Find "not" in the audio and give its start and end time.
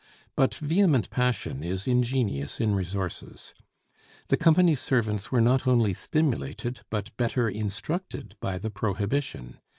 5.41-5.67